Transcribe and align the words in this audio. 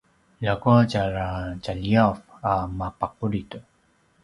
ljakua 0.41 0.77
tjara 0.91 1.27
tjaliyav 1.63 2.15
a 2.51 2.53
mapaqulid 2.79 3.51